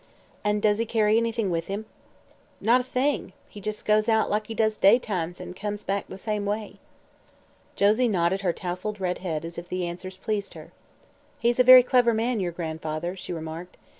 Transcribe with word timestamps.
"And 0.43 0.63
does 0.63 0.79
he 0.79 0.85
carry 0.87 1.17
anything 1.17 1.51
with 1.51 1.67
him?" 1.67 1.85
"Not 2.59 2.81
a 2.81 2.83
thing. 2.83 3.33
He 3.47 3.59
jes' 3.63 3.83
goes 3.83 4.09
out 4.09 4.31
like 4.31 4.47
he 4.47 4.55
does 4.55 4.79
daytimes, 4.79 5.39
an' 5.39 5.53
comes 5.53 5.83
back 5.83 6.07
the 6.07 6.17
same 6.17 6.43
way." 6.43 6.79
Josie 7.75 8.07
nodded 8.07 8.41
her 8.41 8.51
tousled 8.51 8.99
red 8.99 9.19
head, 9.19 9.45
as 9.45 9.59
if 9.59 9.69
the 9.69 9.85
answers 9.85 10.17
pleased 10.17 10.55
her. 10.55 10.71
"He's 11.37 11.59
a 11.59 11.63
very 11.63 11.83
clever 11.83 12.15
man, 12.15 12.39
your 12.39 12.51
grandfather," 12.51 13.15
she 13.15 13.31
remarked. 13.31 13.77